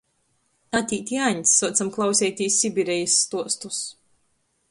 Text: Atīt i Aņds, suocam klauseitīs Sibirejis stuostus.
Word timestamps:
Atīt 0.79 1.11
i 1.15 1.19
Aņds, 1.25 1.51
suocam 1.59 1.91
klauseitīs 1.97 2.57
Sibirejis 2.63 3.19
stuostus. 3.27 3.83